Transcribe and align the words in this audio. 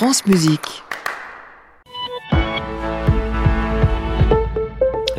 France 0.00 0.24
Musique. 0.24 0.82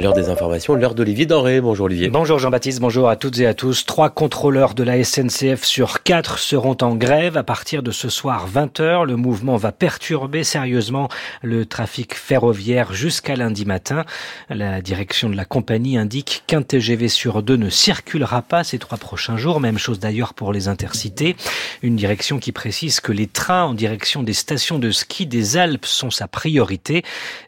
L'heure 0.00 0.14
des 0.14 0.30
informations, 0.30 0.74
l'heure 0.74 0.94
d'Olivier 0.94 1.26
Doré. 1.26 1.60
Bonjour 1.60 1.84
Olivier. 1.84 2.08
Bonjour 2.08 2.38
Jean-Baptiste, 2.38 2.80
bonjour 2.80 3.10
à 3.10 3.16
toutes 3.16 3.38
et 3.38 3.46
à 3.46 3.52
tous. 3.52 3.84
Trois 3.84 4.08
contrôleurs 4.08 4.74
de 4.74 4.82
la 4.82 5.04
SNCF 5.04 5.62
sur 5.62 6.02
quatre 6.02 6.38
seront 6.38 6.76
en 6.80 6.94
grève 6.94 7.36
à 7.36 7.42
partir 7.42 7.82
de 7.82 7.90
ce 7.90 8.08
soir 8.08 8.48
20h. 8.50 9.04
Le 9.04 9.16
mouvement 9.16 9.56
va 9.56 9.72
perturber 9.72 10.42
sérieusement 10.42 11.10
le 11.42 11.66
trafic 11.66 12.14
ferroviaire 12.14 12.94
jusqu'à 12.94 13.36
lundi 13.36 13.66
matin. 13.66 14.06
La 14.48 14.80
direction 14.80 15.28
de 15.28 15.36
la 15.36 15.44
compagnie 15.44 15.98
indique 15.98 16.44
qu'un 16.46 16.62
TGV 16.62 17.08
sur 17.08 17.42
deux 17.42 17.56
ne 17.56 17.68
circulera 17.68 18.40
pas 18.40 18.64
ces 18.64 18.78
trois 18.78 18.96
prochains 18.96 19.36
jours. 19.36 19.60
Même 19.60 19.76
chose 19.76 19.98
d'ailleurs 19.98 20.32
pour 20.32 20.54
les 20.54 20.68
intercités. 20.68 21.36
Une 21.82 21.96
direction 21.96 22.38
qui 22.38 22.52
précise 22.52 23.00
que 23.00 23.12
les 23.12 23.26
trains 23.26 23.64
en 23.64 23.74
direction 23.74 24.22
des 24.22 24.32
stations 24.32 24.78
de 24.78 24.90
ski 24.92 25.26
des 25.26 25.58
Alpes 25.58 25.84
sont 25.84 26.10
sa 26.10 26.26
priorité. 26.26 27.04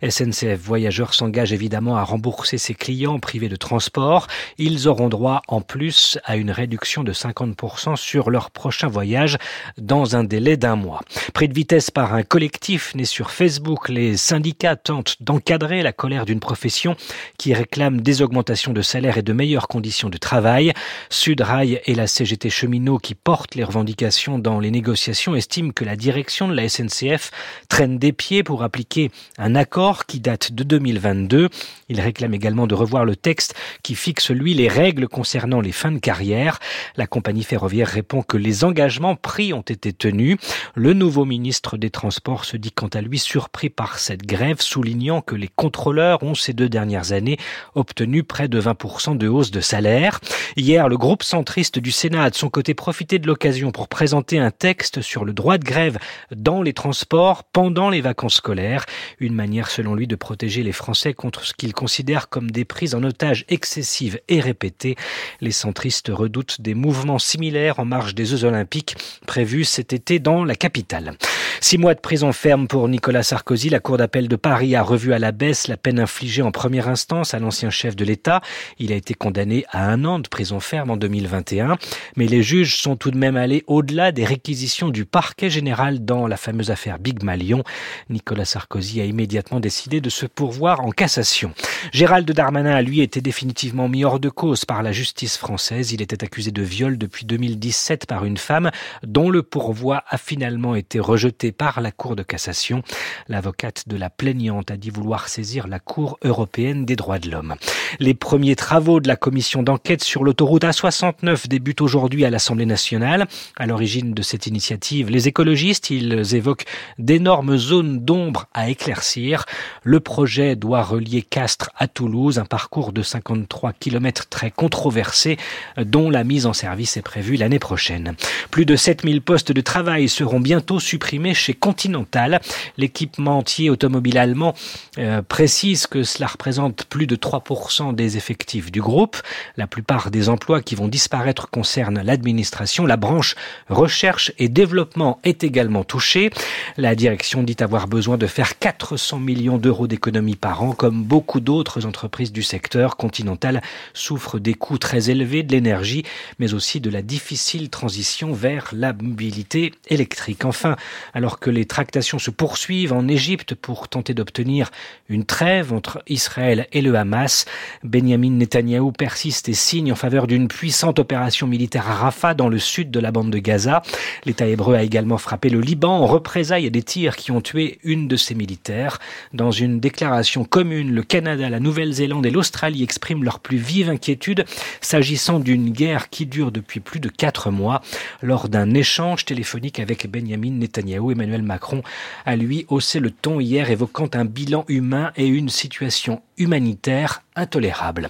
SNCF 0.07 0.61
Voyageurs 0.61 1.15
s'engage 1.15 1.55
évidemment 1.55 1.97
à 1.97 2.05
rembourser 2.05 2.42
ses 2.45 2.75
clients 2.75 3.19
privés 3.19 3.49
de 3.49 3.57
transport. 3.57 4.27
Ils 4.59 4.89
auront 4.89 5.09
droit 5.09 5.43
en 5.49 5.61
plus 5.61 6.19
à 6.25 6.37
une 6.37 6.51
réduction 6.51 7.05
de 7.05 7.13
50% 7.13 7.97
sur 7.97 8.31
leur 8.31 8.51
prochain 8.51 8.89
voyage 8.89 9.39
dans 9.79 10.17
un 10.17 10.25
délai 10.25 10.57
d'un 10.57 10.77
mois. 10.77 11.01
Pris 11.35 11.49
de 11.49 11.55
vitesse 11.55 11.91
par 11.91 12.15
un 12.15 12.23
collectif 12.23 12.95
né 12.95 13.05
sur 13.05 13.31
Facebook, 13.31 13.89
les 13.89 14.17
syndicats 14.17 14.77
tentent 14.77 15.17
d'encadrer 15.21 15.83
la 15.83 15.93
colère 15.93 16.27
d'une 16.27 16.41
profession 16.41 16.97
qui 17.39 17.55
réclame 17.55 18.01
des 18.01 18.23
augmentations 18.23 18.73
de 18.73 18.83
salaire 18.83 19.19
et 19.19 19.23
de 19.23 19.33
meilleures 19.33 19.69
conditions 19.69 20.09
de 20.09 20.19
travail. 20.19 20.73
Sudrail 21.11 21.81
et 21.87 21.95
la 21.95 22.07
CGT 22.07 22.51
cheminot 22.51 22.99
qui 22.99 23.15
portent 23.15 23.55
les 23.55 23.65
revendications 23.65 24.39
dans 24.39 24.61
les 24.61 24.71
négociations 24.71 25.35
estiment 25.35 25.73
que 25.73 25.85
la 25.85 25.97
direction 25.97 26.49
de 26.49 26.55
la 26.55 26.69
SNCF 26.69 27.31
traîne 27.69 27.99
des 27.99 28.13
pieds 28.13 28.43
pour 28.43 28.63
appliquer 28.63 29.11
un 29.39 29.55
accord 29.55 30.07
qui 30.07 30.21
date 30.21 30.53
de 30.53 30.65
2022. 30.65 31.49
Il 31.89 32.01
réclame 32.01 32.32
également 32.35 32.67
de 32.67 32.75
revoir 32.75 33.05
le 33.05 33.17
texte 33.17 33.55
qui 33.83 33.95
fixe, 33.95 34.31
lui, 34.31 34.55
les 34.55 34.69
règles 34.69 35.09
concernant 35.09 35.61
les 35.61 35.73
fins 35.73 35.93
de 35.93 35.99
carrière. 35.99 36.59
La 36.97 37.07
compagnie 37.07 37.45
ferroviaire 37.45 37.89
répond 37.89 38.23
que 38.23 38.37
les 38.37 38.65
engagements 38.65 39.17
pris 39.17 39.53
ont 39.53 39.63
été 39.63 39.93
tenus. 39.93 40.37
Le 40.75 40.93
nouveau 40.93 41.25
ministre 41.25 41.77
des 41.77 41.91
Transports 41.91 42.45
se 42.45 42.57
dit 42.57 42.73
quant 42.73 42.89
à 42.89 43.01
lui 43.01 43.19
surpris 43.19 43.71
par 43.71 43.99
cette 43.99 44.27
grève, 44.27 44.61
soulignant 44.61 45.21
que 45.21 45.35
les 45.35 45.49
contrôleurs 45.49 46.23
ont 46.23 46.35
ces 46.35 46.53
deux 46.53 46.69
dernières 46.69 47.13
années 47.13 47.39
obtenu 47.75 48.23
près 48.23 48.49
de 48.49 48.61
20% 48.61 49.17
de 49.17 49.29
hausse 49.29 49.51
de 49.51 49.61
salaire. 49.61 50.21
Hier, 50.57 50.89
le 50.89 50.97
groupe 50.97 51.23
centriste 51.23 51.79
du 51.79 51.93
Sénat 51.93 52.25
a 52.25 52.31
de 52.31 52.35
son 52.35 52.49
côté 52.49 52.75
profité 52.75 53.19
de 53.19 53.27
l'occasion 53.27 53.73
pour 53.73 53.89
présenter 53.89 54.39
un 54.39 54.51
texte 54.51 55.01
sur 55.01 55.25
le 55.25 55.33
droit 55.33 55.59
de 55.59 55.65
grève 55.65 55.99
dans 56.35 56.63
les 56.63 56.73
transports 56.73 57.45
pendant 57.45 57.91
les 57.91 58.01
vacances 58.01 58.35
scolaires. 58.35 58.85
Une 59.19 59.35
manière, 59.35 59.71
selon 59.71 59.95
lui, 59.95 60.07
de 60.07 60.17
protéger 60.17 60.63
les 60.63 60.73
Français 60.73 61.15
contre 61.15 61.45
ce 61.45 61.55
qu'il 61.55 61.73
considère 61.73 62.22
comme 62.29 62.51
des 62.51 62.65
prises 62.65 62.95
en 62.95 63.03
otage 63.03 63.45
excessives 63.49 64.21
et 64.29 64.41
répétées. 64.41 64.97
Les 65.41 65.53
centristes 65.53 66.11
redoutent 66.13 66.61
des 66.61 66.75
mouvements 66.75 67.19
similaires 67.19 67.79
en 67.79 67.85
marge 67.85 68.15
des 68.15 68.25
Jeux 68.25 68.45
Olympiques 68.45 68.97
prévus 69.27 69.65
cet 69.65 69.93
été 69.93 70.19
dans 70.19 70.45
la 70.45 70.55
capitale. 70.55 71.15
Six 71.63 71.79
mois 71.79 71.95
de 71.95 72.01
prison 72.01 72.33
ferme 72.33 72.67
pour 72.67 72.89
Nicolas 72.89 73.23
Sarkozy. 73.23 73.69
La 73.69 73.79
Cour 73.79 73.97
d'appel 73.97 74.27
de 74.27 74.35
Paris 74.35 74.75
a 74.75 74.83
revu 74.83 75.13
à 75.13 75.21
la 75.21 75.31
baisse 75.31 75.69
la 75.69 75.77
peine 75.77 76.01
infligée 76.01 76.43
en 76.43 76.51
première 76.51 76.89
instance 76.89 77.35
à 77.35 77.39
l'ancien 77.39 77.71
chef 77.71 77.95
de 77.95 78.05
l'État. 78.05 78.41
Il 78.81 78.93
a 78.93 78.97
été 78.97 79.15
condamné 79.15 79.65
à 79.71 79.89
un 79.89 80.05
an 80.05 80.19
de 80.19 80.27
prison 80.27 80.59
ferme 80.59 80.91
en 80.91 80.97
2021. 80.97 81.79
Mais 82.17 82.27
les 82.27 82.43
juges 82.43 82.77
sont 82.79 82.97
tout 82.97 83.13
de 83.13 83.17
même 83.17 83.37
allés 83.37 83.63
au-delà 83.69 84.11
des 84.11 84.25
réquisitions 84.25 84.89
du 84.89 85.05
parquet 85.05 85.51
général 85.51 86.05
dans 86.05 86.27
la 86.27 86.37
fameuse 86.37 86.73
affaire 86.73 86.99
Big 86.99 87.23
Malion. 87.23 87.63
Nicolas 88.11 88.45
Sarkozy 88.45 89.01
a 89.01 89.05
immédiatement 89.05 89.61
décidé 89.61 90.01
de 90.01 90.11
se 90.11 90.27
pourvoir 90.27 90.81
en 90.81 90.91
cassation. 90.91 91.55
Gérald 91.93 92.31
Darmanin 92.31 92.75
a 92.75 92.83
lui 92.83 93.03
été 93.03 93.21
définitivement 93.21 93.89
mis 93.89 94.05
hors 94.05 94.19
de 94.19 94.31
cause 94.31 94.65
par 94.65 94.83
la 94.83 94.91
justice 94.91 95.37
française. 95.37 95.93
Il 95.93 96.03
était 96.03 96.25
accusé 96.25 96.51
de 96.51 96.63
viol 96.63 96.99
depuis 96.99 97.25
2017 97.25 98.07
par 98.07 98.25
une 98.25 98.37
femme 98.37 98.73
dont 99.05 99.31
le 99.31 99.45
pourvoi 99.45 100.03
a 100.09 100.19
finalement 100.19 100.75
été 100.75 100.99
rejeté 100.99 101.52
par 101.53 101.81
la 101.81 101.93
Cour 101.93 102.17
de 102.17 102.23
cassation. 102.23 102.83
L'avocate 103.29 103.89
de 103.89 103.97
la 103.97 104.11
plaignante 104.11 104.71
a 104.71 104.77
dit 104.77 104.91
vouloir 104.91 105.29
saisir 105.29 105.69
la 105.69 105.79
Cour 105.79 106.19
européenne 106.25 106.85
des 106.85 106.97
droits 106.97 107.19
de 107.19 107.31
l'homme. 107.31 107.55
Les 108.01 108.15
premiers 108.15 108.57
travaux 108.57 109.01
de 109.01 109.09
la 109.09 109.17
commission 109.17 109.63
d'enquête 109.63 110.03
sur 110.03 110.25
l'autoroute 110.25 110.65
A69 110.65 111.49
débutent 111.49 111.81
aujourd'hui 111.81 112.25
à 112.25 112.31
l'Assemblée 112.31 112.67
nationale. 112.67 113.27
À 113.57 113.67
l'origine 113.67 114.15
de 114.15 114.23
cette 114.23 114.47
initiative, 114.47 115.11
les 115.11 115.29
écologistes, 115.29 115.91
ils 115.91 116.35
évoquent 116.35 116.65
d'énormes 116.99 117.57
zones 117.57 118.05
d'ombre 118.05 118.47
à 118.55 118.71
éclaircir. 118.71 119.45
Le 119.83 120.01
projet 120.01 120.57
doit 120.57 120.83
relier 120.83 121.23
Castres 121.23 121.71
à 121.77 121.89
Toulouse, 121.89 122.39
un 122.39 122.45
parcours 122.45 122.93
de 122.93 123.03
53 123.03 123.73
km 123.73 124.27
très 124.29 124.51
controversé 124.51 125.37
dont 125.77 126.11
la 126.11 126.25
mise 126.25 126.47
en 126.47 126.53
service 126.53 126.97
est 126.97 127.03
prévue 127.03 127.37
l'année 127.37 127.59
prochaine. 127.59 128.15
Plus 128.51 128.67
de 128.67 128.77
7000 128.77 129.23
postes 129.23 129.53
de 129.53 129.61
travail 129.61 130.09
seront 130.09 130.41
bientôt 130.41 130.81
supprimés 130.81 131.35
chez 131.43 131.55
Continental. 131.55 132.41
L'équipementier 132.77 133.69
automobile 133.69 134.17
allemand 134.17 134.55
euh, 134.99 135.23
précise 135.23 135.87
que 135.89 136.05
cela 136.05 136.29
représente 136.29 136.85
plus 136.85 137.09
de 137.09 137.17
3% 137.17 137.95
des 137.95 138.17
effectifs 138.17 138.71
du 138.71 138.81
groupe. 138.81 139.17
La 139.57 139.67
plupart 139.67 140.11
des 140.11 140.29
emplois 140.29 140.63
qui 140.63 140.77
vont 140.77 140.89
disparaître 140.89 141.51
concernent 141.51 142.01
l'administration. 142.01 142.87
La 142.87 142.97
branche 142.97 143.35
recherche 143.69 144.33
et 144.39 144.49
développement 144.49 145.19
est 145.25 145.43
également 145.43 145.83
touchée. 145.83 146.31
La 146.77 146.95
direction 146.95 147.43
dit 147.43 147.57
avoir 147.61 147.89
besoin 147.89 148.17
de 148.19 148.29
faire 148.29 148.59
400 148.59 149.19
millions 149.19 149.59
d'euros 149.59 149.89
d'économies 149.89 150.37
par 150.37 150.63
an, 150.63 150.73
comme 150.73 151.03
beaucoup 151.03 151.41
d'autres 151.41 151.87
entreprises 151.87 152.33
du 152.33 152.45
secteur. 152.45 152.97
Continental 152.97 153.63
souffre 153.95 154.39
des 154.39 154.55
coûts 154.55 154.79
très 154.79 155.11
élevés 155.11 155.43
de 155.43 155.53
l'énergie, 155.53 156.05
mais 156.39 156.55
aussi 156.55 156.81
de 156.81 156.91
la 156.91 157.03
difficile 157.03 157.69
transition 157.69 158.33
vers 158.33 158.69
la 158.73 158.93
mobilité 158.93 159.73
électrique. 159.89 160.45
Enfin, 160.45 160.77
alors 161.23 161.39
que 161.39 161.51
les 161.51 161.67
tractations 161.67 162.19
se 162.19 162.33
poursuivent 162.33 162.93
en 162.93 163.07
Égypte 163.07 163.55
pour 163.55 163.87
tenter 163.87 164.13
d'obtenir 164.13 164.73
une 165.09 165.25
trêve 165.25 165.73
entre 165.73 166.03
Israël 166.09 166.67
et 166.73 166.83
le 166.83 166.97
Hamas, 166.97 167.45
Benjamin 167.85 168.31
Netanyahou 168.31 168.91
persiste 168.91 169.49
et 169.49 169.55
signe 169.55 169.93
en 169.93 169.95
faveur 169.95 170.27
d'une 170.27 170.49
puissante 170.49 170.99
opération 170.99 171.47
militaire 171.47 171.89
à 171.89 171.95
Rafah 171.95 172.35
dans 172.35 172.49
le 172.49 172.59
sud 172.59 172.91
de 172.91 172.99
la 172.99 173.13
bande 173.13 173.31
de 173.31 173.39
Gaza. 173.39 173.83
L'État 174.25 174.49
hébreu 174.49 174.75
a 174.75 174.83
également 174.83 175.17
frappé 175.17 175.49
le 175.49 175.61
Liban 175.61 176.01
en 176.01 176.07
représailles 176.07 176.67
à 176.67 176.71
des 176.71 176.83
tirs 176.83 177.15
qui 177.15 177.31
ont 177.31 177.41
tué 177.41 177.79
une 177.85 178.09
de 178.09 178.17
ses 178.17 178.35
militaires. 178.35 178.99
Dans 179.33 179.53
une 179.53 179.79
déclaration 179.79 180.45
commune, 180.45 180.93
le 180.93 181.05
Canada, 181.05 181.49
la 181.49 181.61
Nouvelle-Zélande 181.61 182.27
et 182.27 182.33
l'Australie 182.33 182.83
expriment 182.83 183.23
leur 183.23 183.39
plus 183.39 183.59
vive 183.59 183.91
inquiétude 183.91 184.45
s'agissant 184.81 185.39
d'une 185.39 185.71
guerre 185.71 186.11
qui 186.11 186.27
dure 186.27 186.51
depuis 186.51 186.81
plus 186.81 186.99
de 186.99 187.09
quatre 187.09 187.53
mois. 187.53 187.81
Lors 188.23 188.49
d'un 188.49 188.75
échange 188.75 189.25
téléphonique 189.25 189.79
avec 189.79 190.11
Benjamin 190.11 190.51
Netanyahou, 190.51 191.12
Emmanuel 191.13 191.43
Macron 191.43 191.83
a 192.27 192.37
lui 192.37 192.67
haussé 192.69 193.01
le 193.01 193.11
ton 193.11 193.41
hier 193.41 193.71
évoquant 193.71 194.09
un 194.15 194.25
bilan 194.25 194.65
humain 194.69 195.13
et 195.17 195.27
une 195.27 195.49
situation 195.49 196.21
humanitaire 196.39 197.23
intolérable. 197.37 198.09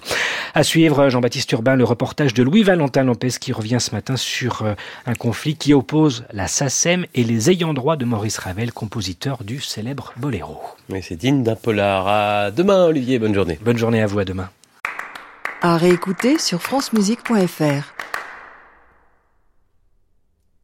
À 0.55 0.63
suivre, 0.63 1.09
Jean-Baptiste 1.09 1.51
Urbain, 1.51 1.75
le 1.75 1.83
reportage 1.83 2.33
de 2.33 2.43
Louis-Valentin 2.43 3.03
Lopez 3.03 3.31
qui 3.39 3.53
revient 3.53 3.79
ce 3.79 3.91
matin 3.91 4.17
sur 4.17 4.63
euh, 4.63 4.73
un 5.05 5.15
conflit 5.15 5.55
qui 5.55 5.73
oppose 5.73 6.25
la 6.31 6.47
SACEM 6.47 7.05
et 7.15 7.23
les 7.23 7.49
ayants 7.49 7.73
droit 7.73 7.95
de 7.95 8.05
Maurice 8.05 8.37
Ravel, 8.37 8.71
compositeur 8.71 9.43
du 9.43 9.59
célèbre 9.61 10.13
Boléro. 10.17 10.59
Mais 10.89 11.01
c'est 11.01 11.15
digne 11.15 11.43
d'un 11.43 11.55
polar. 11.55 12.07
À 12.07 12.51
demain, 12.51 12.85
Olivier. 12.85 13.19
Bonne 13.19 13.33
journée. 13.33 13.57
Bonne 13.63 13.77
journée 13.77 14.01
à 14.01 14.07
vous. 14.07 14.19
À 14.19 14.25
demain. 14.25 14.49
À 15.61 15.77
réécouter 15.77 16.37
sur 16.37 16.61
francemusique.fr. 16.61 17.93